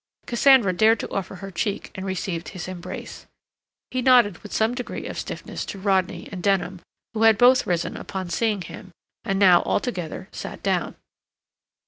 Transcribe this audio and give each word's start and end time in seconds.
Cassandra 0.25 0.73
dared 0.73 0.99
to 1.01 1.11
offer 1.13 1.35
her 1.35 1.51
cheek 1.51 1.91
and 1.93 2.07
received 2.07 2.49
his 2.49 2.67
embrace. 2.67 3.27
He 3.91 4.01
nodded 4.01 4.39
with 4.39 4.51
some 4.51 4.73
degree 4.73 5.05
of 5.05 5.15
stiffness 5.15 5.63
to 5.65 5.77
Rodney 5.77 6.27
and 6.31 6.41
Denham, 6.41 6.81
who 7.13 7.21
had 7.21 7.37
both 7.37 7.67
risen 7.67 7.95
upon 7.95 8.31
seeing 8.31 8.63
him, 8.63 8.89
and 9.23 9.37
now 9.37 9.61
altogether 9.61 10.27
sat 10.31 10.63
down. 10.63 10.95